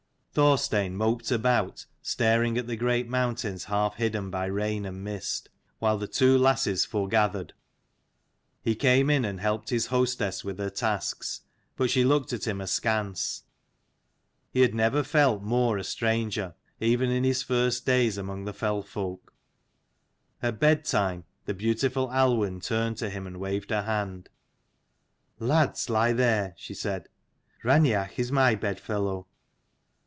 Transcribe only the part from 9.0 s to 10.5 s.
in and helped his hostess